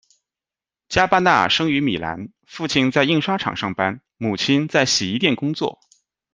[0.89, 5.79] 加巴纳生于米兰，父亲在印刷厂上班，母亲在洗衣店工作。